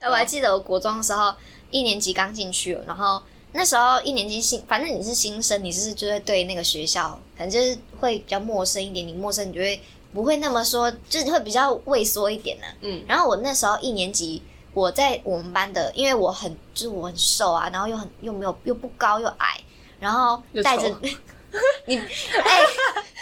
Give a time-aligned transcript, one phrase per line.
[0.00, 1.34] 哎，我还记得我国中的时候，
[1.70, 3.20] 一年级刚进去，然后
[3.52, 9.06] 那时候一年级新，反正你是新生，你是就会对那个学校，反正就是会比较陌生一点。
[9.06, 9.80] 你陌生，你就会
[10.12, 12.66] 不会那么说，就是会比较畏缩一点呢。
[12.82, 13.04] 嗯。
[13.08, 14.42] 然后我那时候一年级，
[14.72, 19.60] 我在我们班的，因为我很就是我很瘦啊，然后又很又没有又不高又矮，
[19.98, 20.88] 然后带着
[21.86, 22.60] 你，哎，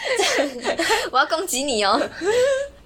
[1.11, 1.99] 我要攻击你哦。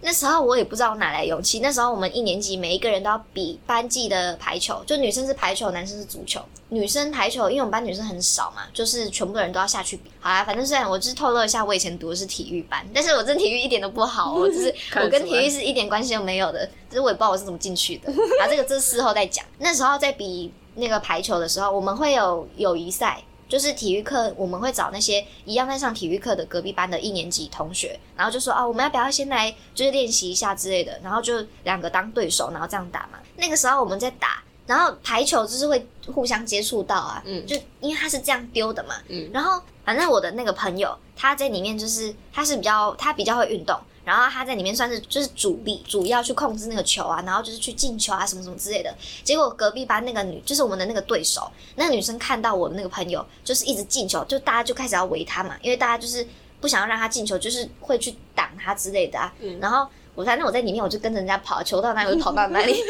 [0.02, 1.60] 那时候我也不知道哪来勇气。
[1.60, 6.42] 那时候我们一年级每一个人都要比班级的排球，就女生是排球，男生是足球。
[6.70, 10.10] 女生排球，因为我们班女生很少嘛，就是全部的人都要下去比。
[10.20, 16.66] 好啦，反正虽然我就是透露一下，我以前读的是体育班，但是我真体育一点都不好哦， 就是我跟体育是一点关系都没有的。
[16.90, 18.12] 就是我也不知道我是怎么进去的。
[18.42, 19.46] 啊，这个这事后再讲。
[19.60, 23.22] 那时候在比那个排球的时候，我们会有友谊赛。
[23.52, 33.20] 就是体育课，我们会找那些一样在上体育课的隔壁班的一年级同学，然后就说啊，我们要不要先来就是练习一下之类的，然后就两个当对手，然后这样打嘛。
[33.36, 43.78] 那个时候我们在打，然后排球就是会互相接触到啊，嗯，就因为他是这样丢的嘛，嗯，然后反正我的那个朋友他在里面就是他是比较他比较会运动。
[44.04, 48.96] 然后他在里面算是就是主力，主要去控制那个球啊，然后就是去进球啊，什么什么之类的。
[49.24, 56.26] 结果隔壁班那个女，就是我们的那个对手，那个女生看到我的那个朋友就是一直进球，就大家就开始要围他嘛，因为大家就是
[56.60, 59.34] 不想要让他进球，就是会去挡他之类的啊。
[59.60, 59.88] 然后。
[60.14, 62.74] 我反正我在里面，我就跟着人家跑，球到哪里我就跑到哪里。
[62.76, 62.84] 就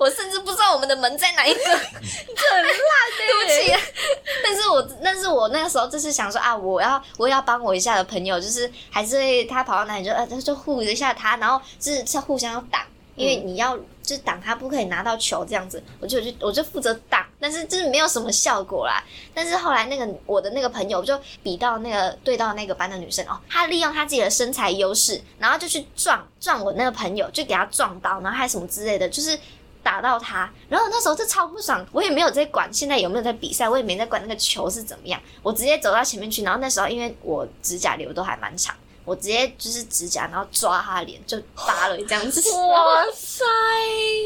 [0.00, 2.72] 我甚至不知道我们的门在哪一个，很烂，
[3.18, 3.74] 对不起。
[4.42, 12.80] 但是我但是我那个时候就是想说啊，我要我要帮我一下的朋友，就是还是会他跑到哪里就呃就护一下他，然后就是是互相要挡。
[13.14, 19.02] 因为你要就挡他不可以拿到球这样子，我就就我就负责挡，但是就是没有什么效果啦。
[19.34, 29.38] 但是后来那个我的那个朋友就比到那个对到那个班的女生哦，她利用她自己的身材优势，然后就去撞撞我那个朋友，就给他撞到，然后还什么之类的，就是
[29.82, 30.50] 打到他。
[30.68, 36.42] 然后那时候就超不爽，我也没有在管现在有没有在比赛，我也没在管那个球是怎么样，我直接走到前面去。
[36.42, 38.74] 然后那时候因为我指甲留都还蛮长。
[39.04, 42.40] 我直接就是指甲，然后抓他的脸，就扒了这样子。
[42.54, 43.44] 哇塞，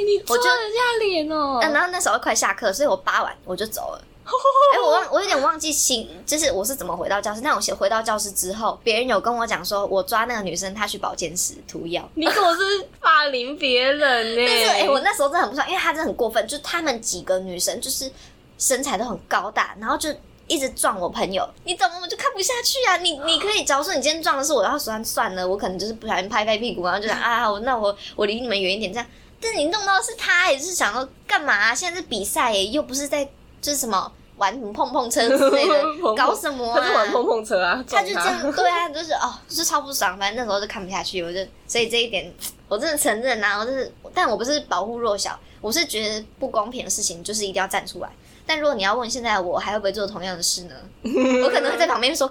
[0.05, 1.59] 你抓人家脸哦！
[1.63, 4.05] 然后那时候快下课，所以我扒完我就走了。
[4.75, 7.41] 哎，我忘，我有点忘记清，就是我是怎么回到教室。
[7.41, 12.07] 但我先回到教室之后，别人有跟我讲说，我抓那个女生，她去保健室涂药。
[12.15, 14.43] 你可是霸凌别人呢？
[14.47, 18.11] 但是哎，我那时候真的很不爽，因为她真的很过分，就他们几个女生就是
[18.59, 20.13] 身材都很高大，然后就。
[20.49, 22.97] 一直撞我朋友，你怎么我就看不下去啊？
[22.99, 29.07] 你你可以，假如说你今天撞的是我，然后算算了，我可能就是不小心拍拍屁股，然后就想啊，我那我我离你们远一点这样。
[29.41, 31.75] 但你弄到是他，也是想要干嘛？
[31.75, 33.25] 现在是比赛，又不是在
[33.61, 35.83] 就是什么玩什么碰碰车之类的，
[36.17, 36.75] 搞什么？
[36.75, 40.17] 他是玩碰碰车啊，他就这样，对啊，就是哦，就是超不爽。
[40.19, 42.33] 反正那时候就看不下去，我就所以这一点
[42.69, 48.11] 我真的承认啊，我就是，但我不是保护弱小，我是觉得不公平的事情就是一定要站出来。
[48.47, 50.75] 但如果你要问现在我还会不会做同样的事呢？
[51.43, 52.31] 我可能会在旁边说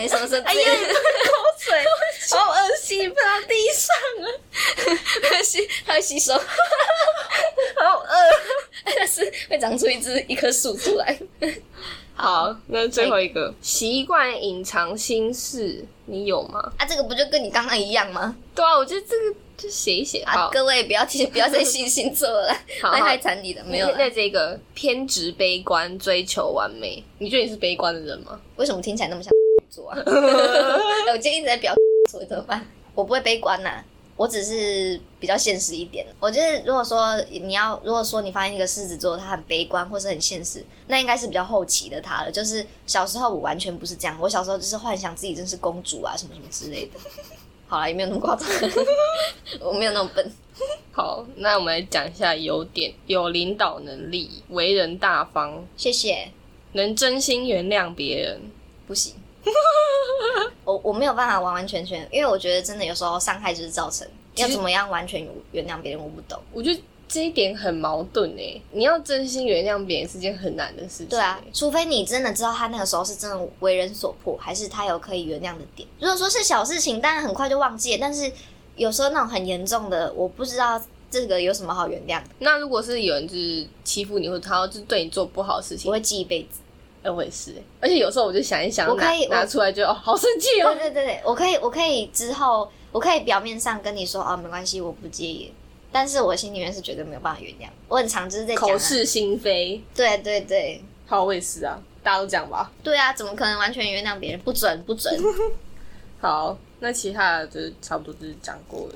[0.00, 0.36] 没什么事。
[0.44, 1.84] 哎呀， 口水，
[2.36, 3.94] 好恶心，喷到地上
[4.24, 6.40] 了，吸，它会吸收， 好
[8.00, 8.14] 饿，
[8.96, 11.16] 但是会长出一只一棵树出来。
[12.16, 16.72] 好，那最后一个习惯隐藏心事，你有吗？
[16.78, 18.36] 啊，这个不就跟你刚刚一样吗？
[18.54, 19.36] 对啊，我觉得这个。
[19.56, 20.48] 就写一写啊！
[20.52, 22.48] 各位不要提，不要再信星座了，
[22.82, 23.64] 太太惨你了。
[23.64, 27.02] 没有那这个偏执悲观，追求完美。
[27.18, 28.40] 你觉得你是悲观的人吗？
[28.56, 29.32] 为什么听起来那么像
[29.70, 29.98] 座啊？
[31.12, 31.74] 我今天一直在表
[32.10, 32.66] 所以怎么办？
[32.94, 33.82] 我不会悲观呐，
[34.16, 36.06] 我只是比较现实一点。
[36.20, 42.30] 我觉得如果说你要，如果说你发现一个狮子座他很悲观或是很现实，那应该是比较后期的他了。
[42.30, 47.00] 就是小时候我完全不是这样，我小时候就是幻想自己真是公主啊，什么什么之类的。
[47.74, 48.48] 好了，也没有那么夸张，
[49.58, 50.30] 我没有那么笨。
[50.92, 55.66] 好，那我们来讲一下优点：有领导能力，为人大方。
[55.76, 56.30] 谢谢。
[56.74, 58.40] 能真心原谅别人，
[58.86, 59.14] 不行。
[60.64, 64.06] 我我没有办法完完全全，因为我觉得真的有时候伤害就是造成。
[64.36, 66.40] 要怎么样完全原谅别人，我不懂。
[66.52, 66.80] 我觉得。
[67.14, 71.06] 这一点很矛盾哎，你要真心原谅别人是件很难的事情。
[71.06, 75.88] 对啊，除非你真的知道他那个时候是真的为人所迫，还是他有可以原谅的点。
[76.00, 77.98] 如果说是小事情，当然很快就忘记了。
[78.00, 78.28] 但是
[78.74, 82.20] 有时候那种很严重的，我不知道这个有什么好原谅。
[82.40, 86.58] 那如果是有人就是欺负你，或者他就是对你做不好的事情，我会记一辈子。
[87.04, 87.54] 哎，我也是。
[87.80, 90.74] 而且有时候我就想一想，我可以拿出来就哦，好生气哦。
[90.74, 95.52] 对对对对，我可以，我可以之后，我可以表面上跟你说哦，没关系，我不介意。
[95.94, 99.80] 但是我心里面是绝对没有办法原谅，我很常就是在口是心非。
[99.94, 102.72] 对对对，好，我也是啊，大家都讲吧。
[102.82, 104.40] 对啊，怎么可能完全原谅别人？
[104.40, 105.16] 不准不准。
[106.20, 108.94] 好，那其他的就是差不多就是讲过了。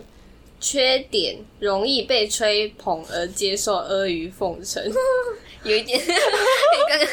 [0.61, 4.83] 缺点容易被吹捧而接受阿谀奉承，
[5.63, 7.09] 有一点，刚 刚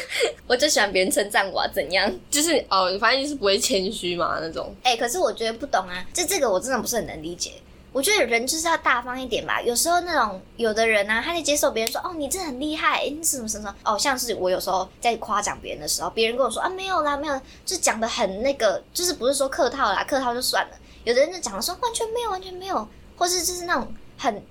[0.48, 2.12] 我就喜欢别人称赞我、啊，怎样？
[2.28, 4.74] 就是哦，反正就是不会谦虚嘛那种。
[4.82, 7.52] 哎、可是我觉得不懂啊，这这个我真的不是很能理解。
[7.96, 9.58] 我觉得人就是要大方一点吧。
[9.62, 20.76] 有时候那种有的人啊，他在接受别人说哦，你真的很厉害，你什么什么什么哦，像是我有时候在夸奖别人的时候，别人跟我说啊没有啦没有，就讲的很那个，就是不是说客套啦，客套就算了。
[21.04, 24.42] 有的人就讲的说完全没有，完全没有，或是就是那种很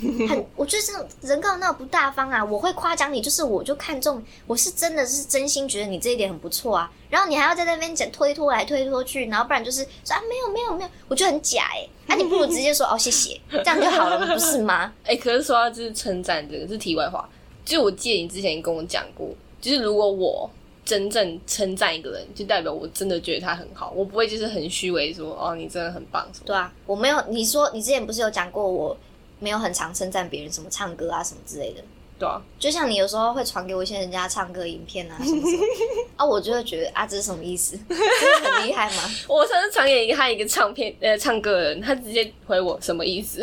[0.28, 2.44] 很，我觉得这种人干嘛那不大方啊？
[2.44, 6.90] 我会夸奖你，就是我就看中，我是真的是真心觉得你这一点很不错啊。
[7.10, 14.92] 然后你还要在那边讲推脱来推脱去，然后不然就是说啊没有没有没有，我觉得很假哎、那、你不如直接说哦谢谢，这样就好了，不是吗？
[15.04, 17.28] 哎、可是说到就是称赞这个是题外话，
[17.64, 19.28] 就我记得你之前跟我讲过，
[19.60, 20.50] 就是如果我
[20.84, 26.46] 真正称赞一个人，就代表我真的觉得他很好，我不会就是很虚伪说哦你真的很棒什么。
[26.46, 28.96] 对啊，我没有你说你之前不是有讲过我
[29.42, 31.82] 没有很常称赞别人什么唱歌啊什么之类的。
[32.18, 35.62] 对啊，就像你有时候会传给我一些人家唱歌影片啊什么什么
[36.14, 37.76] 啊，我就会觉得啊，这是什么意思？
[37.88, 39.02] 真的很厉害吗？
[39.26, 43.40] 我上次传给一个他一个唱片呃唱歌的人，他直接回我什么意思？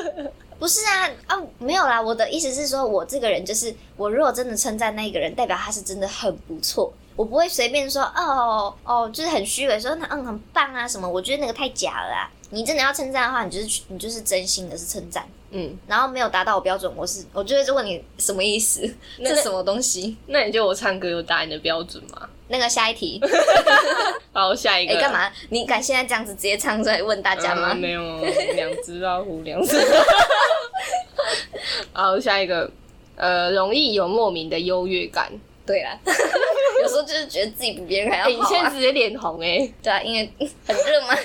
[0.58, 12.30] 不是啊啊，没有啦，我的意思是说，我这个人就是，我如果真的称赞那个人，代表他是真的很不错，我不会随便说哦哦，就是很虚伪说那嗯很棒啊什么，我觉得那个太假了啦。
[12.50, 18.88] 你真的要称赞的话，你就是你就是真心的是称赞，嗯，然后没有达到我标准，我是我就会问你什么意思，
[19.18, 20.16] 那这什么东西？
[20.26, 22.28] 那你觉得我唱歌有达你的标准吗？
[22.48, 23.20] 那个下一题，
[24.32, 25.10] 好，下一哎、个干？
[25.12, 25.32] 嘛？
[25.48, 27.70] 你敢现在这样子直接唱出来问大家吗？
[27.72, 28.02] 嗯没有，
[28.54, 29.76] 两只老虎，两只。
[31.92, 32.70] 好，下一个，
[33.16, 35.32] 呃，容易有莫名的优越感。
[35.66, 35.98] 对啦，
[36.82, 38.48] 有时候就是觉得自己比别人还要好、啊。
[38.48, 40.30] 现在直接脸红哎、对啊，因为
[40.66, 41.16] 很热嘛？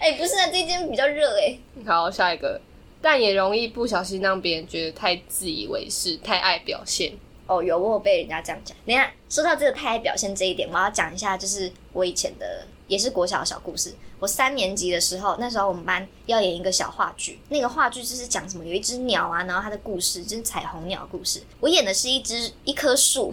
[0.00, 2.60] 哎、 不是啊，这间比较热哎、好，下一个，
[3.00, 7.12] 但也容易不小心让别人觉得太自以为是，太爱表现。
[7.46, 8.76] 哦，有我有被人家这样讲。
[8.84, 13.94] 等一下说到这个太爱表现这一点，我要讲一下，就是我以前的也是国小的小故事。
[14.18, 21.40] 我三年级的时候，那时候我们班要演一个小话剧，那个话剧就是讲什么有一只鸟啊，然后它的故事就是彩虹鸟的故事。
[21.60, 23.32] 我演的是一只一棵树，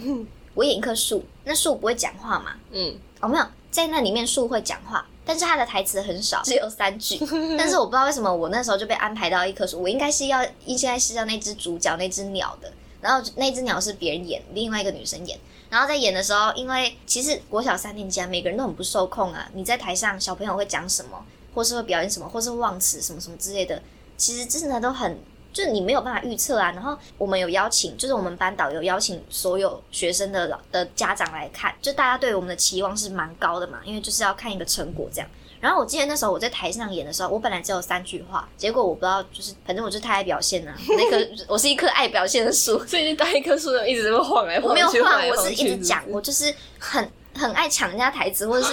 [0.53, 2.55] 我演一棵树，那树不会讲话嘛？
[2.69, 7.17] 嗯，哦，没有，在那里面树会讲话，但是它的台词很少，只有三句。
[7.57, 15.39] 但是我不知道为什么我那时候就被安排到一棵树，我应该是要应该是要那只主角那只鸟的，然后那只鸟是别人演，另外一个女生演。
[15.75, 19.45] 然后在演的时候，因为其实国小三年级啊，每个人都很不受控啊。
[19.53, 21.21] 你在台上，小朋友会讲什么，
[21.53, 23.83] 或是会表演什么，或是忘词什么什么之类的，
[24.15, 25.19] 其实真的都很，
[25.51, 26.71] 就你没有办法预测啊。
[26.71, 35.29] 然后我们有邀请，就是我们班导有邀请所有学生的老的家长来看，就大家对我们的期望是蛮高的嘛，因为就是要看一个成果这样。
[35.65, 40.71] 然后我记得那时候我在台上演的时候，我本来只有三句话，结果我不知道，就是反正我就太爱表现了。
[40.89, 48.71] 那棵 我是一棵爱表现的树，所以就当一棵树人一直在晃来晃去，我没有晃我是一直讲，我就是很很爱抢人家台词，或者是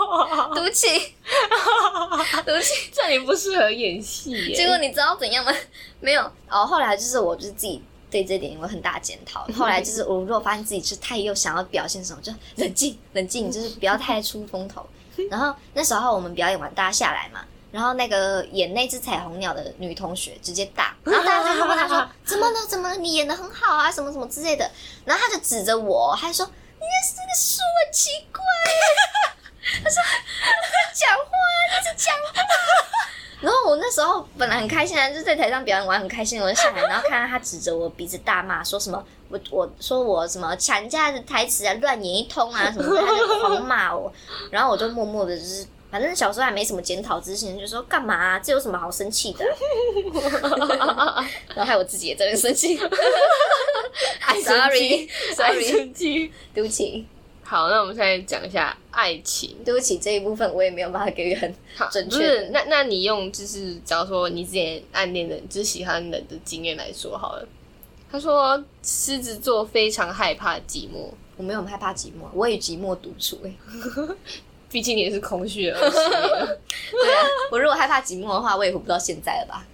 [0.54, 0.88] 对不起，
[2.46, 2.90] 对不起。
[2.90, 4.56] 这样你不适合演戏耶。
[4.56, 5.52] 结果你知道怎样吗？
[6.00, 9.46] 没有哦，后来就是我就是自己对这点有很大检讨。
[9.54, 14.86] 后来就是我如果发现自己是太又想要表现什么，就冷静冷静，就是不要太出风头。
[15.28, 17.40] 然后那时候我们表演完，大家下来嘛。
[17.72, 22.66] 然后那个演那只彩虹鸟的女同学直接大， 然后大家就问她说：“怎么了？
[22.66, 22.96] 怎么了？
[22.96, 24.68] 你演的很好啊，什么什么之类的。”
[25.06, 26.44] 然后她就指着我，她说
[26.80, 29.78] ：“你这这个树很奇怪耶。
[29.84, 31.30] ”她说：“你在讲话，
[31.70, 32.42] 你在讲话。
[33.40, 44.12] ”然后我那时候本来很开心啊，就在台上表演完很开心，我就下来，然后看到他指着我鼻子大骂，说什么我我说我什么抢人家的台词啊，乱演一通啊什么的，他就狂骂我，
[44.50, 45.66] 然后我就默默的就是。
[45.90, 48.38] 反正小时候还没什么检讨之心，就说干嘛、啊？
[48.38, 49.44] 这有什么好生气的
[50.78, 52.78] 啊、 然后害我自己也在那生气。
[54.20, 56.32] 爱生气 Sorry，爱生气。
[56.54, 57.04] 对不起，
[57.42, 59.56] 好，那我们现在讲一下爱情。
[59.64, 61.52] 对不起，这一部分我也没有办法给予很，
[61.90, 62.50] 准确不是的。
[62.50, 67.44] 那那你用就是假如说你之前暗恋的，就是喜欢人的经验来说好了。
[68.10, 73.54] 他说狮子座非常害怕寂寞，我没有很害怕寂寞，我与寂寞独处、欸。
[74.70, 76.46] 毕竟你也是空虚的二十年了。
[76.90, 79.66] 对啊，我如果害怕寂寞的话，我也活不到现在了吧？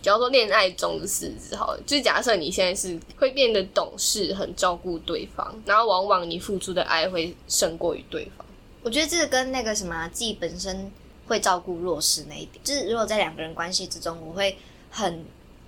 [0.00, 8.46] 假如说恋爱中的狮子好了，就是假设你现在是会变得懂事，很照顾对方，然后往往你付出的爱会胜过于对方。
[8.84, 10.88] 我觉得这个跟那个什么啊自己本身
[11.26, 14.56] 会照顾弱势那一点，就是如果在两个人关系之中，我会
[14.88, 15.24] 很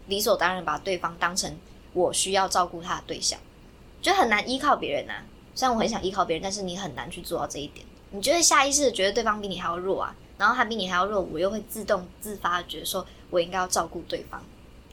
[0.08, 1.56] 理所当然把对方当成
[1.92, 3.38] 我需要照顾他的对象，
[4.02, 5.24] 就很难依靠别人啊。
[5.54, 7.86] 虽然我很想依靠别人，但是你很难去做到这一点。
[8.10, 14.42] 你就会下意识的觉得对方比你还要弱啊，然后他比你还要弱，我又会自动自发地觉得说我应该要照顾对方。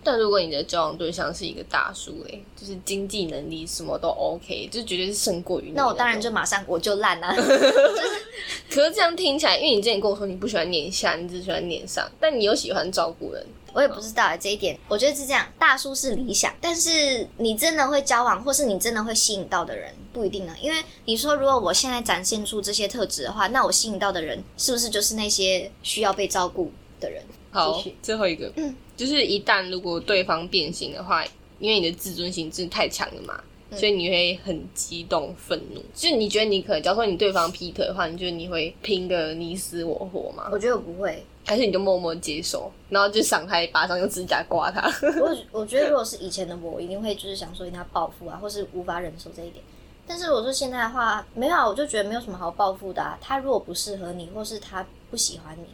[0.04, 5.72] 但如果你的交往对象是一个大叔嘞，就是经济能力什么都 OK，就绝对是胜过于你。
[5.72, 7.34] 那我当然就马上我就烂啊！
[8.70, 13.44] 可是这样听起来，因为你之前跟我说你不喜欢黏下，你只喜欢黏上，但你又喜欢照顾人。
[13.76, 15.46] 我也不知道哎，这一点我觉得是这样。
[15.60, 20.56] 大叔是理想，但是你真的会交往，或是你真的会吸引到的人，不一定呢。
[20.62, 27.22] 因为你说，如果我现在展现出这些特质的话，那我吸引到的人是不是就是那些需要被照顾的人？
[27.52, 31.26] 好，最后一个，嗯，就是一旦如果对方变形的话，
[31.60, 33.38] 因为你的自尊心真的太强了嘛，
[33.76, 35.84] 所以你会很激动、愤怒。
[35.94, 40.48] 就是你觉得你可能，假如说你对方劈腿的话，你觉得你会拼个你死我活吗？
[40.50, 41.26] 我觉得我不会。
[41.46, 44.82] 还是你就默默接受，然后就赏他一巴掌，用指甲刮他。
[45.22, 49.64] 我我觉得如果是以前的我，我一定会就是想说一定要报复啊，或是无法忍受这一点。
[50.08, 53.02] 但是我说现在的话，没有，我就觉得没有什么好报复的。
[53.02, 53.18] 啊。
[53.22, 55.68] 他如果不适合你，或是他不喜欢你，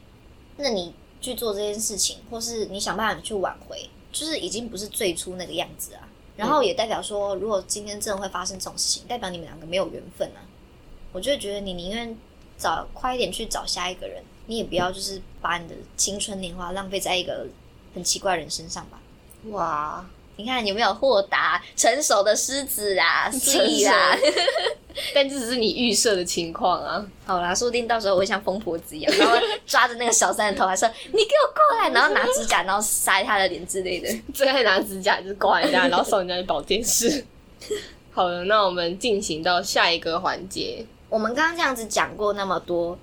[0.58, 6.08] 那你去做这件事情，或是你想办法去挽回，就是已经不是最初那个样子啊。
[6.36, 10.40] 然后也代表说，如果今天真的会发生这种事情，代表你们两个没有缘分啊。
[11.14, 12.18] 我就觉得你宁愿
[12.58, 14.24] 找快一点去找下一个人。
[14.52, 17.48] 你也不要就是把你的青春年华浪费在一个
[17.96, 19.00] 很奇怪人身上吧。
[19.46, 20.06] 哇，
[20.36, 23.32] 你看有没有豁达成熟的狮子啊？
[23.32, 24.14] 是啊，
[25.16, 27.02] 但这只是你预设的情况啊。
[27.26, 34.14] 好啦，说不定到时候我会像疯婆子一样，然后抓着那个小三的头，还说你给我过来，然后拿指甲，然后塞他的脸之类的。
[34.36, 37.26] 最爱拿指甲就是刮人家，然后送人家去保健室。
[38.12, 40.86] 好了，那我们进行到下一个环节。
[41.08, 43.00] 我们刚刚这样子讲过那么多。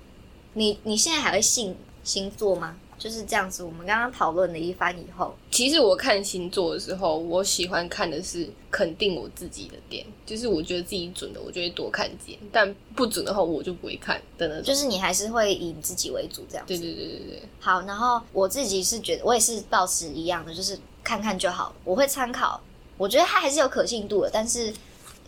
[0.59, 1.73] 你你现在还会信
[2.03, 2.75] 星座吗？
[2.97, 3.63] 就是这样子。
[3.63, 14.63] 我们刚刚讨论了一番以后，其实我看星座的时候，我喜欢看的是肯定我自己的点，就是我觉得自己准的，我就会多看几眼；但不准的话，我就不会看的那种。
[14.65, 16.65] 就是你还是会以你自己为主，这样。
[16.67, 17.41] 对对对对对。
[17.61, 21.73] 好，然后我自己是觉得，我也是保持一样的，就是看看就好。
[21.85, 22.59] 我会参考，
[22.97, 24.73] 我觉得它还是有可信度的，但是。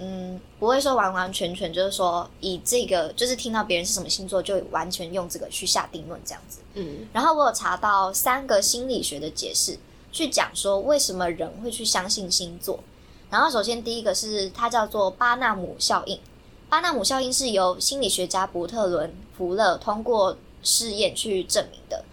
[0.03, 6.61] 嗯，不会说完完全全就是说以这个，就是听到别人是什么星座就完全用这个去下定论这样子。
[6.73, 9.77] 嗯，然后我有查到三个心理学的解释，
[10.11, 12.79] 去讲说为什么人会去相信星座。
[13.29, 16.19] 然后首先第一个是它叫做巴纳姆效应，
[16.67, 22.03] 巴纳姆效应是由心理学家伯特伦福勒通过试验去证明的。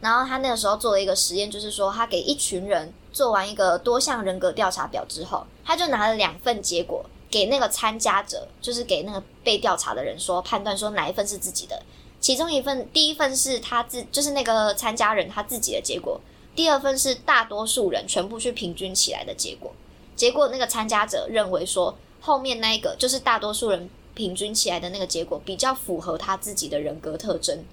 [0.00, 7.04] 然后他那个时候做了一个实验，就是说他给一群人做完一个多项人格调查表之后，他就拿了两份结果。
[7.34, 11.82] 给那个参加者，就是给那个被调查的人说，判断说哪一份是自己的。
[12.20, 16.20] 其中一份，第一份是他自，就是那个参加人他自己的结果；
[16.54, 19.72] 第二份是大多数人全部去平均起来的结果。
[20.14, 27.64] 结果那个参加者认为说，后面那一个就是大多数人平均起来的那个结果比较符合他自己的人格特征，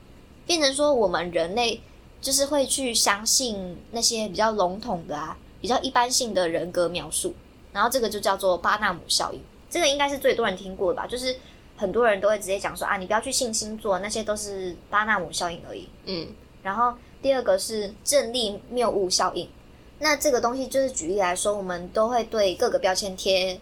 [0.47, 1.79] 变成说我们人类
[2.19, 7.35] 就是会去相信那些比较笼统的啊，比较一般性的人格描述，
[7.71, 9.39] 然后这个就叫做巴纳姆效应。
[9.71, 11.07] 这个应该是最多人听过的吧？
[11.07, 11.33] 就是
[11.77, 15.87] 很多人都会直接讲说啊，你不要去信星座，那些都是巴纳姆效应而已。
[16.05, 16.27] 嗯，
[16.61, 19.49] 然后第二个是正力谬误效应。
[19.97, 23.57] 那这个东西就是举例来说，我们都会对各个标签贴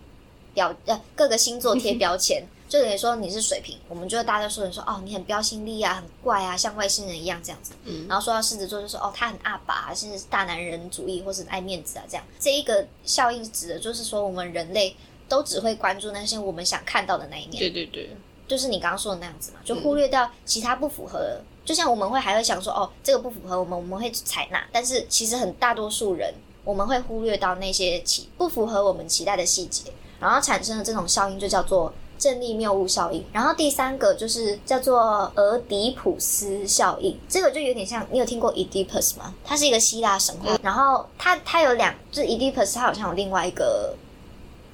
[0.53, 7.73] 标呃各个星座贴标签， 就等于说你是水瓶，我们就大家说你说哦你很标新立啊，很怪啊，像外星人一样这样子。
[7.85, 12.25] 嗯，然后说到狮子座就说哦他很阿爸，还是大男人主义或是爱面子啊这样。
[12.39, 14.95] 这一个效应指的就是说我们人类。
[15.29, 17.59] 都只会关注那些我们想看到的那一面。
[17.59, 18.09] 对对对，
[18.47, 21.41] 就是你刚刚说的那样子嘛，就忽略掉其他不符合的。
[21.63, 24.61] 就像我们会还会想说，哦，这个不符合我们，我们会采纳。
[24.71, 26.33] 但是其实很大多数人，
[26.63, 33.23] 我们会忽略到那些期不符合我们期待的细节，然后产生的这种效应就叫做正力谬误效应。
[33.31, 39.35] 然后第三个就是叫做俄狄浦斯效应，这个就有点像你有听过 Oedipus 吗？
[39.45, 43.95] 它是一个希腊神话，然后它它有两，就是 Oedipus 它好像有另外一个。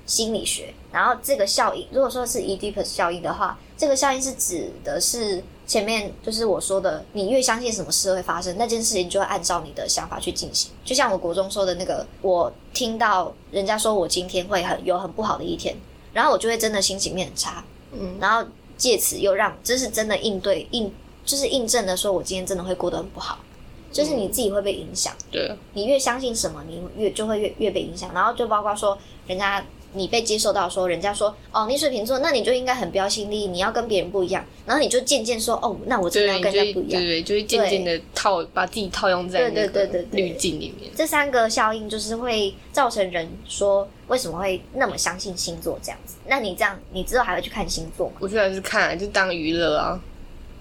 [0.05, 10.71] 心理学，然后这个效应，如果说是 Oedipus 效应的话，这个效应是指的是前面就是我说的，你越相信什么事会发生，那件事情就会按照你的想法去进行。
[10.83, 15.75] 就像我国中说的那个，我听到人家说我今天会很有很不好的一天，
[16.13, 18.47] 然后我就会真的心情变很差，嗯，然后
[18.77, 20.93] 借此又让这是真的应对应，
[21.25, 23.39] 就是印证的说我今天真的会过得很不好，
[23.91, 28.95] 就是你自己会被影响，对，你越相信什么，你越就会越越被影响，然后就包括说
[29.25, 29.65] 人家。
[29.95, 34.45] 你被接受到说，人家说哦，你水瓶座，那你就应该很标新立异，你要跟别人不一样。
[34.65, 37.01] 然后你就渐渐说哦，那我真的要跟人家不一样。
[37.01, 40.91] 对对，就会渐渐的套把自己套用在那个滤镜里面。
[40.95, 46.15] 这三个效应就是会造成人说为什么会那么相信星座这样子。
[46.27, 48.15] 那你这样，你之后还会去看星座吗？
[48.19, 49.99] 我现在是看，就当娱乐啊。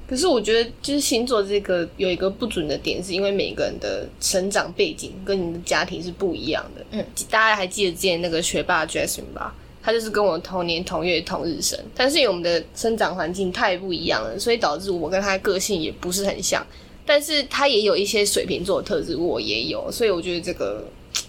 [0.08, 6.84] 可是我觉得，就是星座这个有一个不准的点，是因为每个人的成长背景跟你的家庭是不一样的。
[6.90, 9.54] 嗯，大家还记得之前那个学霸 Jasmine 吧？
[9.82, 16.66] 他就是跟我同年同月同日生，但是因为我们的生长环境太不一样了，所以导致我跟他个性也不是很像。
[17.06, 20.86] 但是他也有一些水瓶座的特质，我也有，所以我觉得这个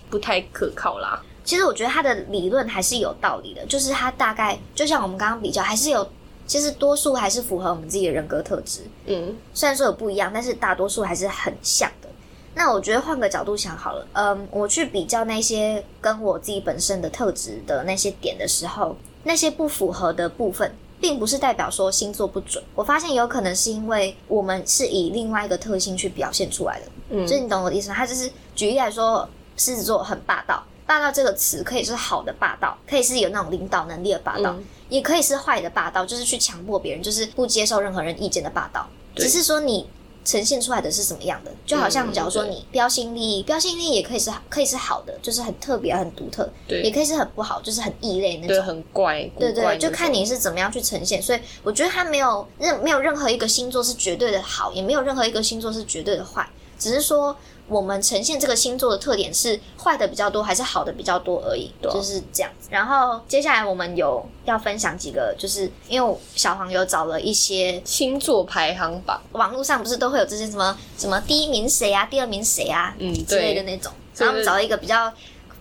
[0.09, 1.21] 不太可靠啦。
[1.43, 6.09] 其实我觉得他的理论还是有道理的，就是他大概就像我们刚刚比较，还是有，
[6.47, 8.81] 其实多数还是符合我们自己的人格特质。
[9.05, 12.09] 嗯，虽然说有不一样，但是大多数还是很像的。
[12.53, 22.63] 那我觉得换个角度想好了，嗯，我去比较那些跟我自己本身的特质的那些点的时候，那些不符合的部分，并不是代表说星座不准。
[22.73, 26.85] 我发现有可能是因为我们是以另外一个特性去表现出来的。
[27.09, 27.95] 嗯就是你懂我的意思吗？
[27.95, 38.87] 他就是举例来说，狮子座很霸道，霸道这个词可以是好的霸道，可以是有那种领导能力的霸道，嗯也可以是坏的霸道，就是去强迫别人，就是不接受任何人意见的霸道。
[39.15, 39.89] 只是说你
[40.23, 48.65] 呈现出来的是什么样的，就好像嗯假如说你标新立异，标新立异也可以是可以是好的，就是很特别、很独特，也可以是很不好，就是很异类那对，种。
[48.65, 51.19] 很怪，对对，就看你是怎么样去呈现。
[51.19, 57.35] 所以我觉得他没有任没有任何一个星座是绝对的好，也没有任何一个星座是绝对的坏，只是说
[57.67, 62.67] 我们呈现这个星座的特点是坏的比较多，还是好的比较多而已，就是这样子。
[62.69, 69.21] 然后接下来我们有要分享几个，就是因为小黄有找了一些星座排行榜。
[69.31, 75.11] 网络上不是都会有这些什么什么第一名谁啊，第二名谁啊，嗯之类的那种，然后我们找了一个比较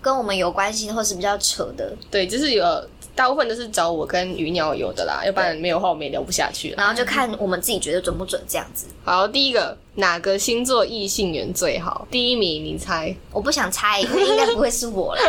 [0.03, 2.65] 跟我们有关系，或是比较扯的，对，就是有
[3.15, 6.77] 大部分都是找我跟鱼鸟有的啦，要不然没有的话我们也聊不下去了。
[6.79, 8.87] 然后就看我们自己觉得准不准这样子。
[9.05, 12.07] 好，第一个哪个星座异性缘最好？
[12.11, 13.15] 第一名你猜？
[13.31, 15.23] 我不想猜，因为应该不会是我啦。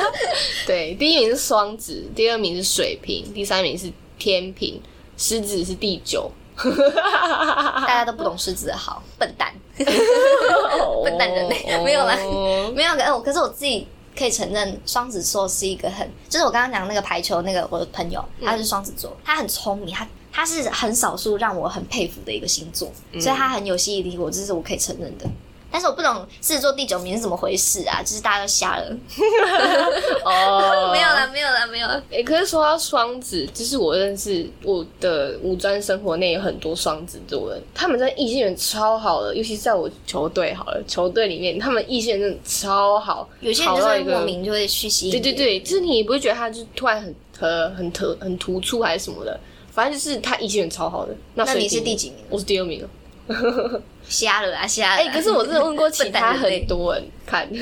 [0.66, 4.80] 对，第一名是双子，第二名是水瓶，第三名是天平，
[5.16, 6.30] 狮子是第九。
[6.62, 9.52] 大家都不懂狮子的好，笨蛋，
[11.02, 12.94] 笨蛋人类没有啦哦没有。
[12.94, 25.26] 可可是我自己可以承认，双子座是一个很，就是我刚刚讲那个排球那个我的朋友，他是双子座，他很聪明，他他是很少数让我很佩服的一个星座，所以他很有吸引力，我这是我可以承认的。
[25.72, 28.02] 但是我不懂狮子座第九名是怎么回事啊？
[28.02, 28.96] 就是大家都瞎了，
[30.24, 32.02] 哦没有啦，没有啦，没有啦。
[32.10, 51.14] 诶、可是说到双子，就是我认识我的五专生活内有很多双子座的，他们在异性缘超好的，尤其是在我球队好了，球队里面他们异性缘真的超好，有些人就是莫名就会去吸引，对对，对，就是你也不会觉得他就是突然很很很突很突出还是什么的，反正就是他异性缘超好的。
[51.34, 52.18] 那那你是第几名？
[52.28, 52.88] 我是第二名了。
[54.08, 54.94] 瞎了啊，瞎。
[54.96, 57.48] 哎、可是我真的问过其他很多人看，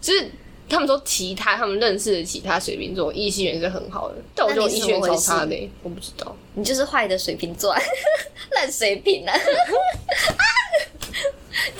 [0.00, 0.30] 就是
[0.68, 6.34] 他们说其他他们认识的其他水瓶座异性缘是很好的，但我觉得我异性缘超差的、欸我不知道。
[6.54, 7.74] 你就是坏的水瓶座，
[8.54, 9.34] 烂水瓶啊！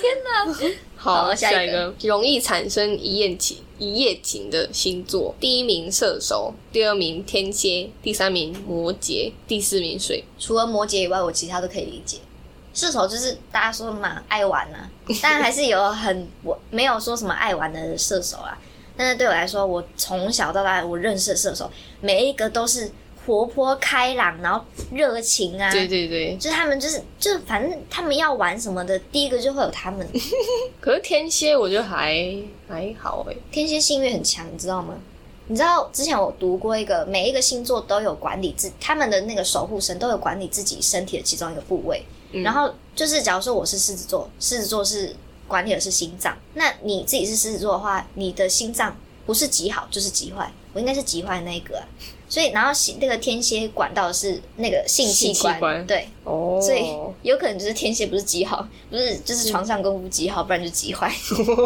[0.00, 0.46] 天哪！
[0.96, 10.24] 好，下一个下一个容易产生一夜情一夜情的星座，第一名射手，第二名天蝎，第三名摩羯，第四名水。
[10.38, 12.18] 除了摩羯以外，我其他都可以理解。
[12.74, 14.90] 射手就是大家说的嘛，爱玩啊，
[15.22, 18.58] 但还是有很我没有说什么爱玩的射手啊。
[18.96, 22.90] 但是对我来说，我从小到大我认识的射手，每一个都是
[23.26, 30.06] 活泼开朗，然后热情啊，对对对，就是他们就是就反正他们要玩什么的，第一个就会有他们。
[30.80, 32.36] 可是天蝎我觉得还
[32.68, 34.94] 还好哎、天蝎性欲很强，你知道吗？
[35.48, 42.04] 你知道之前我读过一个，每一个星座都有管理自他们的那个守护神都有管理自己身体的其中一个部位。
[42.42, 45.14] 然后就是假如说我是狮子座，狮子座是
[45.46, 51.86] 管理的是心脏，那你自己是狮子座的话，你的心脏不是极好就是极坏，我应该是极坏的那一个、啊。
[52.26, 56.84] 所以然后那个天蝎管到的是那个性器官对，哦，所以
[57.22, 61.14] 有可能就是天蝎不是极好，不是就是床上功夫极好，不然就极坏。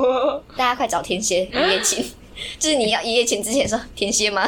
[0.58, 2.04] 大家快找天蝎一夜情，
[2.58, 4.46] 就是你要一夜情之前说天蝎吗？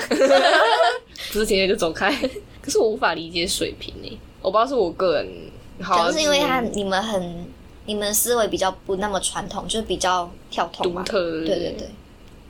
[1.33, 2.15] 不是天蝎就走开。
[2.61, 5.50] 可是我无法理解水瓶诶、我不知道是我个人，好
[5.83, 7.47] 可能是因为他你们很
[7.87, 11.03] 你们思维比较不那么传统，就是比较跳脱嘛。
[11.03, 11.89] 独特，对对对，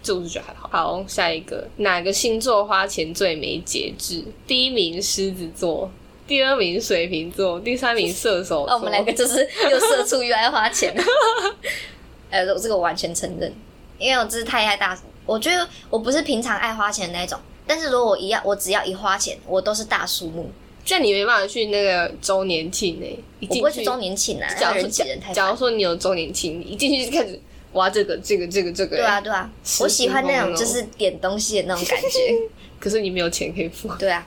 [0.02, 0.68] 这我是觉得还好。
[0.70, 4.24] 好，下一个哪个星座花钱最没节制？
[4.46, 5.90] 第一名狮子座，
[6.26, 8.66] 第二名水瓶座，第三名射手座。
[8.66, 10.94] 那我们两个就是又社畜又爱花钱。
[12.30, 13.52] 呃，这个我完全承认，
[13.98, 20.48] 因为我真是太爱大，我觉得我不是平常爱花钱的那种，但是如果我一样，我只要一花钱，我都是大数目，
[20.84, 25.50] 这样你没办法去那个周年庆诶、一进去我不会去周年庆啊，假如说人挤人太假。
[25.50, 27.38] 如说你有周年庆，你一进去就开始
[27.72, 32.08] 挖这个这个这个这个、对啊，对啊，我喜欢那种种就是点东西的那种感觉。
[32.80, 33.88] 可是你没有钱可以付。
[33.98, 34.26] 对啊，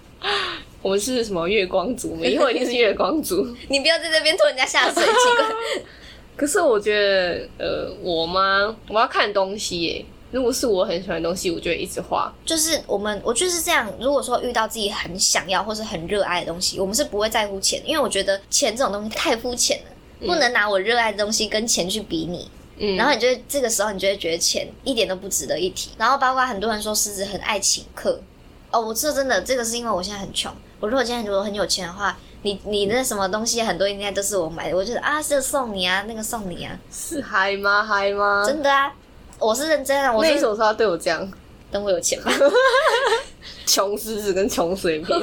[0.82, 2.12] 我们是什么月光族？
[2.12, 3.48] 我们以后一定是月光族。
[3.68, 5.84] 你不要在这边拖人家下水，奇怪。
[6.38, 8.76] 可是我觉得，呃，我吗？
[8.90, 10.06] 我要看东西耶。
[10.34, 12.34] 如果是我很喜欢的东西，我就会一直画。
[12.44, 13.88] 就是我们，我就是这样。
[14.00, 22.50] 如果说遇到自己很想要或是很热爱的东西，我们是不会在乎钱，因为我觉得钱这种东西太肤浅了，不能拿我热爱的东西跟钱去比拟。
[22.78, 25.92] 嗯，然后你就会这个时候，你就会觉得钱一点都不值得一提。
[26.00, 28.20] 然后包括很多人说狮子很爱请客，
[28.72, 30.52] 哦，我说真的这个是因为我现在很穷。
[30.80, 34.76] 我如果今天如果很有钱的话，你你那什么东西很多应该都是我买的。
[34.76, 37.84] 我觉得啊，这个送你啊，那个送你啊，是嗨吗？
[37.84, 38.44] 嗨吗？
[38.46, 38.92] 真的啊，
[39.44, 40.12] 我是认真的。
[40.12, 41.32] 我是那时候他对我这样，
[41.70, 42.32] 等我有钱吧。
[43.66, 45.16] 穷狮子跟穷水瓶。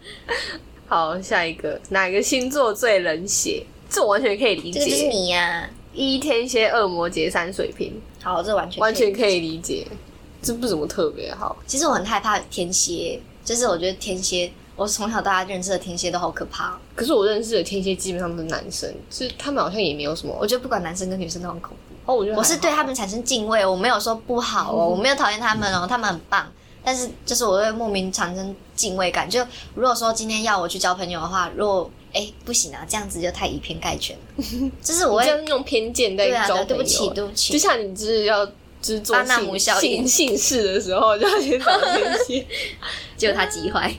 [0.86, 3.64] 好，下一个哪个星座最冷血？
[3.88, 5.08] 这我完全可以理这个就是解。
[5.08, 9.40] 你呀、一天蝎、恶魔节、三水瓶，好，这完全完全可以。
[9.40, 9.86] 理解。
[10.40, 11.56] 这不怎么特别好。
[11.66, 20.36] 其实我很害怕天蝎，就是我觉得天蝎，我从小到大认识的天蝎都好可怕哦、可是我认识的天蝎基本上都是男生，就是他们好像也没有什么。
[20.40, 21.87] 我觉得不管男生跟女生都很恐怖。
[22.08, 26.50] 哦，我觉得我是对他们产生敬畏，我没有说不好哦，我没有讨厌他们哦，他们很棒。
[26.82, 29.28] 但是就是我会莫名产生敬畏感。
[29.28, 29.44] 就
[29.74, 34.44] 如果说今天要我去交朋友的话，如果哎不行啊，这样子就太以偏概全了。
[34.82, 36.48] 就是我会你这样用偏见在对啊。
[36.64, 42.46] 对不起，对不起就，像你就是要就是做巴纳姆效应姓姓姓氏的时候，就要先找天蝎。
[43.18, 43.94] 结果他急坏，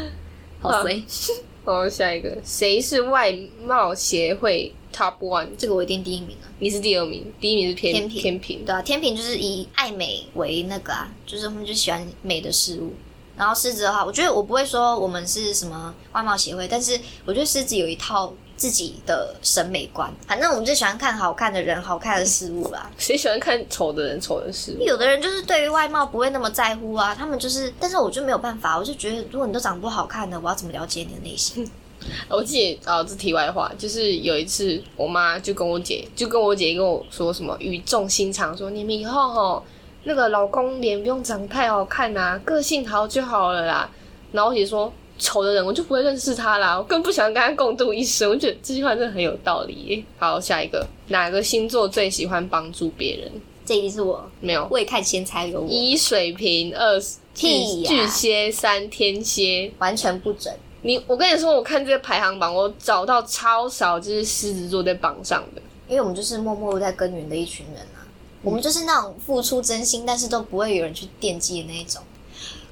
[0.62, 1.02] 好衰。
[1.62, 5.48] 好，下一个，谁是外貌协会 Top One？
[5.58, 6.48] 这个我一定第一名啊。
[6.58, 8.64] 你是第二名，第一名是偏天平天平。
[8.64, 12.94] 对啊，天平就是以爱美为那个啊，就是他们就喜欢美的事物。
[13.36, 20.12] 然后狮子的话，我觉得我不会说我们是什么外貌协会，但是我觉得狮子有一套自己的审美观。
[20.26, 22.90] 反正我们就喜欢看好看的人、好看的事物啦。
[22.98, 24.82] 谁喜欢看丑的人、丑的事物？
[24.84, 31.66] 有的人就是对于外貌不会那么在乎啊，他们就是，但是我就没有办法，我就觉得如果你都长不好看的，我要怎么了解你的内心？
[32.28, 39.64] 我记得哦，这题外话，就是有一次我妈就跟我姐，就跟我姐跟我说什么语重心长说，你们以后吼
[40.04, 43.90] 那个老公脸不用长太好看呐、个性好就好了啦。
[44.32, 48.28] 然后我姐说，丑的人我就不会认识他啦，我更不想跟他共度一生。
[48.28, 50.04] 我觉得这句话真的很有道理耶。
[50.18, 53.30] 好，下一个，哪个星座最喜欢帮助别人？
[53.64, 59.70] 这一定是我没有，未看先猜有我，一水瓶，二巨屁呀巨蟹，三天蝎。
[59.78, 60.52] 完全不准。
[60.82, 65.62] 你，我跟你说，我看这个排行榜，我找到超少就是狮子座在榜上的。
[65.86, 68.02] 因为我们就是默默在耕耘的一群人啊，
[68.42, 72.02] 我们就是那种付出真心，但是都不会有人去惦记的那一种。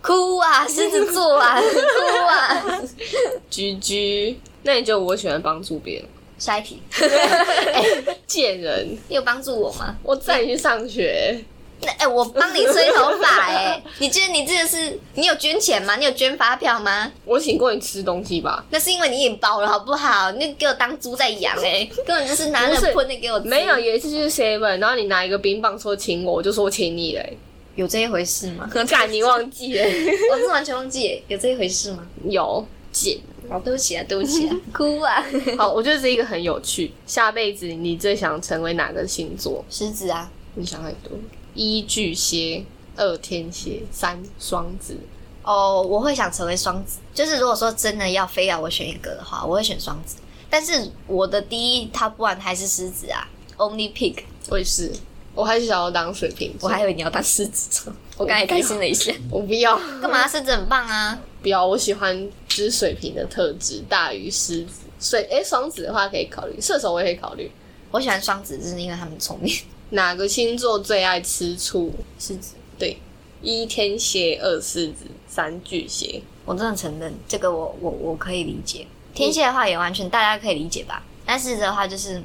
[0.02, 2.82] 哭啊， 狮子座啊，哭啊！
[3.50, 6.04] 居居，那你觉得我喜欢帮助别人？
[6.38, 6.80] 下一题，
[8.26, 9.96] 贱人，你有帮助我吗？
[10.04, 11.36] 我载你去上学，
[11.80, 15.96] 那哎、我帮你吹头发哎、你觉得你这个是你有捐钱吗？
[15.96, 17.10] 你有捐发票吗？
[17.24, 18.64] 我请过你吃东西吧？
[18.70, 20.30] 那是因为你也包了好不好？
[20.30, 23.48] 你给我当猪在养哎、根本就是拿那不是个喷的给我吃。
[23.48, 27.36] 没有，有一次就是 seven，然后你拿一个冰棒说请我，我就说我请你嘞。
[27.78, 28.68] 有这一回事吗？
[28.72, 29.84] 干，你忘记了？
[30.32, 32.04] 我是完全忘记耶有这一回事吗？
[32.24, 33.20] 有姐。
[33.48, 35.24] 哦，对不起啊，对不起啊，哭啊！
[35.56, 36.92] 好，我觉得这一个很有趣。
[37.06, 39.64] 下辈子你最想成为哪个星座？
[39.70, 41.12] 狮子啊，你想太多。
[41.54, 42.64] 一巨蟹，
[42.96, 44.96] 二天蝎，三双子。
[45.44, 46.98] 哦，我会想成为双子。
[47.14, 50.16] 就是如果说真的要非要我选一个的话，我会选双子。
[50.50, 54.16] 但是我的第一 top one 还是狮子啊，only pick。
[54.50, 54.92] 我也是，
[55.38, 56.68] 我还是想要当水瓶座。
[56.68, 59.14] 我还以为你要当狮子座，我刚才开心了一下。
[59.30, 60.26] 我不要，干嘛？
[60.26, 61.16] 狮子很棒啊！
[61.40, 64.80] 不要，我喜欢就是水瓶的特质大于狮子。
[64.98, 67.48] 水诶，双子的话可以考虑，射手我也可以考虑。
[67.92, 69.54] 我喜欢双子，就是因为他们聪明。
[69.90, 71.94] 哪个星座最爱吃醋？
[72.18, 72.98] 狮子，对，
[73.40, 76.20] 一天蝎，二狮子，三巨蟹。
[76.44, 78.84] 我真的承认这个我，我我可以理解。
[79.14, 81.04] 天蝎的话也完全大家可以理解吧？
[81.24, 82.20] 但是的话就是，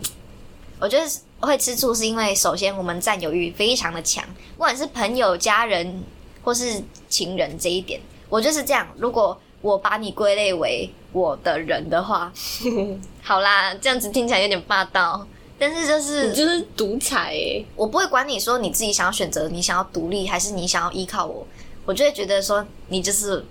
[0.79, 1.07] 我觉得
[1.45, 4.23] 会吃醋是因为首先我们占有欲非常的强，
[4.55, 6.03] 不管是朋友、家人
[6.43, 8.87] 或是情人这一点，我就是这样。
[8.97, 12.31] 如果我把你归类为我的人的话，
[13.23, 15.25] 好啦，这样子听起来有点霸道，
[15.57, 21.47] 但是就是你就是独裁诶、我不会管你说你自己想要选择，你想要独立还是你想要依靠我，
[21.85, 23.45] 我就会觉得说你就是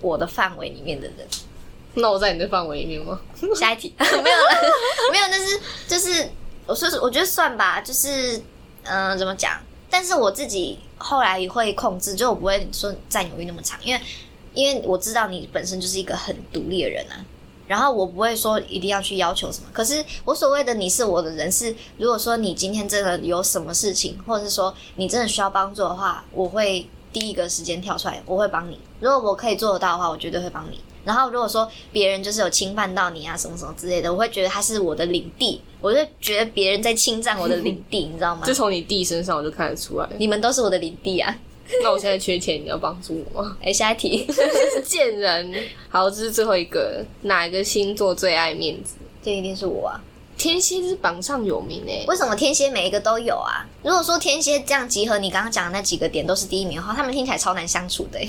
[0.00, 1.26] 我的范围里面的人。
[1.94, 3.18] 那我在你的范围里面吗？
[3.56, 4.72] 下一题 没有了，
[5.10, 6.30] 没有，但是就是
[6.66, 8.40] 我说是我觉得算吧，就是
[8.82, 9.60] 嗯、怎么讲？
[9.88, 14.00] 但是我自己后来也会控制，就我不会说占有欲那么长，因为
[14.52, 17.24] 因为我知道你本身就是一个很独立的人啊。
[17.68, 28.78] 然后我不会说一定要去要求什么，可是我所谓的你是我的人是，如果说你今天真的有什么事情，或者是说你真的需要帮助的话，我会第一个时间跳出来，我会帮你。
[29.00, 30.80] 如果我可以做得到的话，我绝对会帮你。
[31.06, 38.52] 然后如果说别人就是有侵犯到你啊什么什么之类的，我会觉得他是我的领地，我就觉得别人在侵占我的领地， 你知道吗就？
[38.52, 40.08] 从你弟身上我就看得出来。
[40.18, 41.34] 你们都是我的领地啊！
[41.82, 43.56] 那我现在缺钱，你要帮助我吗？
[43.62, 44.26] 哎，下一题，
[44.84, 45.54] 贱人。
[45.88, 48.96] 好，这是最后一个，哪一个星座最爱面子？
[49.22, 50.02] 这一定是我啊！
[50.38, 52.04] 天蝎是榜上有名诶。
[52.06, 53.66] 为什么天蝎每一个都有啊？
[53.82, 58.28] 如果说天蝎这样集合你刚刚讲的那几个点都是第一名的话，他们听起来超难相处的欸。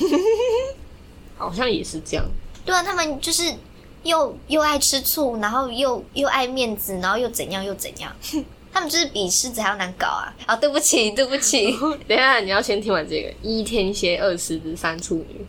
[1.38, 2.26] 好像也是这样。
[2.68, 3.52] 对啊，他们就是
[4.04, 8.14] 又又爱吃醋，然后又又爱面子，然后又怎样又怎样，
[8.74, 10.36] 他们就是比狮子还要难搞啊！
[10.46, 11.72] 啊，对不起，对不起。
[12.08, 15.46] 等一下，你要先听完这个：一天蝎，二狮子，三处女。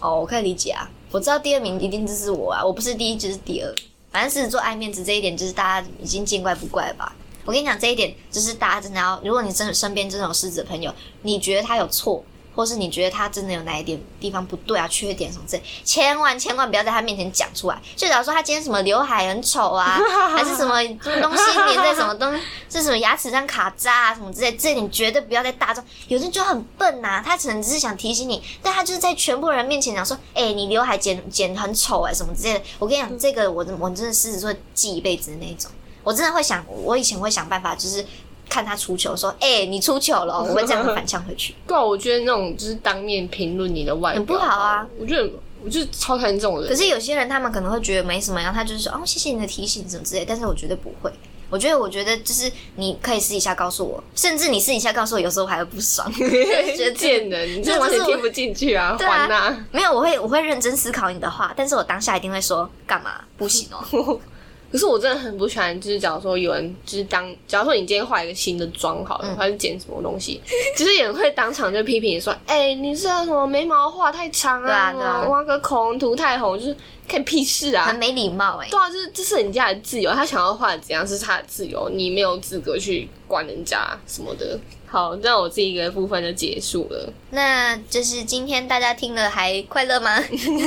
[0.00, 3.74] 哦，我可以理解啊，我知道第二名一定就是我啊，我不是第一就是第二。
[4.12, 7.16] 反正狮子座爱面子这一点，就是大家已经见怪不怪了吧。
[7.46, 12.22] 我跟你讲，这一点就是大家真的要，如果你真的身边真的有狮子的朋友，你觉得他有错，
[12.54, 17.80] 或是你觉得他真的有哪一点地方不对啊、缺点什么之类，千万千万不要在他面前讲出来。
[17.96, 19.98] 就假如说他今天什么刘海很丑啊，
[20.34, 20.82] 还是什么
[21.20, 25.82] 东西粘在什么东西，是什么牙齿上卡渣啊什么之类，这一点绝对不要在大众。
[26.08, 32.62] 有人就很笨呐、他可能只是想提醒你，但他就是在全部人面前讲说，哎、你刘海剪剪很丑哎、什么之类的。
[32.78, 35.70] 我跟你讲，这个我我真的狮子座记一辈子的那一种。
[36.02, 38.04] 我真的会想，我以前会想办法，就是
[38.50, 41.54] 看他出糗，说：“哎、你出糗了哦。” 我会这样反呛回去。
[41.66, 44.86] 对啊，我觉得那种就是当面评论你的外表很不好啊。
[44.98, 45.30] 我觉得
[45.64, 46.68] 我就是超讨厌这种人。
[46.68, 51.10] 可是有些人他们可能会觉得没什么，然后他就是说：“哦，谢谢你的提醒，什么之类。”但是我绝对不会。
[51.48, 58.94] 我觉得，我觉得就是你可以私底下告诉我，甚至你私底下告诉我，有时候我还会不爽， 觉得贱人，你这完全听不进去啊！
[58.96, 64.20] 对啊没有，我会我会认真思考你的话，但是我当下一定会说干嘛不行哦。
[64.70, 70.40] 可是我真的很不喜欢，就是假如说有人就是当，假如说你今天化一个新的妆好了，嗯他是剪什么东西，
[70.76, 76.76] 其 实有人会当场就批评你说，哎、你这什么眉毛画太长对啊对啊挖个口红涂太红，就是
[77.08, 77.96] 看屁事啊很！
[77.96, 84.58] 没礼貌哎、对啊，就是这是人家的自由，他想要画怎样是他的自由，你没有资格去管人家什么的。
[84.90, 87.12] 好，那我这一个部分就结束了。
[87.30, 90.20] 那就是今天大家听了还快乐吗？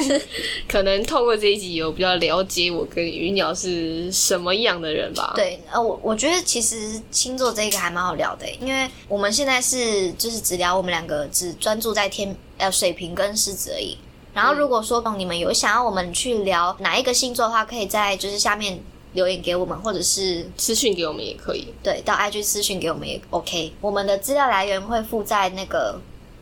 [0.65, 5.33] 可能透过这一集有比较了解我跟鱼鸟是什么样的人吧。
[5.36, 13.97] 对，呃，我我觉得其实星座这个还蛮好聊的，因为我们现在是就是只聊我们两个只专注在天呃水瓶跟狮子而已。
[14.33, 18.79] 然后如果说你们有想要我们去聊哪一个星座的话，可以在就是下面
[19.13, 21.67] 留言给我们，或者是私讯给我们也可以。
[21.82, 23.71] 对到 IG 私讯给我们也 OK。
[23.82, 25.99] 我们的资料来源会附在那个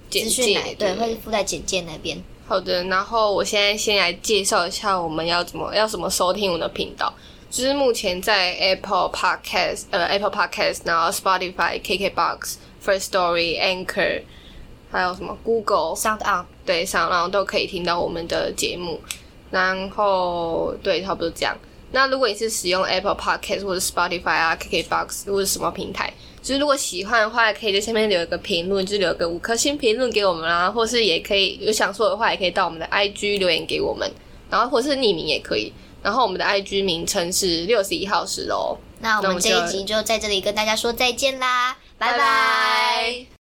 [0.10, 2.22] 简资讯栏介，对，会附在简介那边。
[2.48, 7.14] 好的，然后我现在先来介绍一下我们要怎么要怎么收听我们的频道。
[7.50, 12.56] 就是目前在 Apple Podcast、呃 Apple Podcast，然后 Spotify、KKBox、
[12.86, 14.22] First Story、Anchor，
[14.90, 19.02] 还有什么 Google Sound on，对上，然后都可以听到我们的节目。
[19.50, 21.54] 然后对，差不多这样。
[21.92, 34.10] 那如果你是使用 Apple Podcast 或者 Spotify 啊、KKBox 或者什么平台，就是如果喜欢的话，可以在下面留一个评论，就留个五颗星评论给我们啦，或是也可以有想说的话，也可以到我们的 IG 留言给我们，
[34.50, 35.72] 然后或是匿名也可以。
[36.02, 38.76] 然后我们的 IG 名称是六十一号十楼。
[39.02, 43.41] 那我们这一集就在这里跟大家说再见啦，拜拜拜拜